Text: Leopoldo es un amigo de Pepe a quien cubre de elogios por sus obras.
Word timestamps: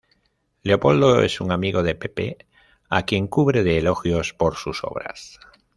Leopoldo 0.63 1.21
es 1.21 1.41
un 1.41 1.51
amigo 1.51 1.83
de 1.83 1.93
Pepe 1.93 2.47
a 2.89 3.03
quien 3.03 3.27
cubre 3.27 3.63
de 3.63 3.77
elogios 3.77 4.33
por 4.33 4.55
sus 4.55 4.83
obras. 4.83 5.39